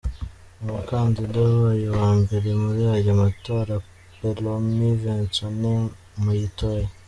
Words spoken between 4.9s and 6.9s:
Vensoni-Moyitoyi.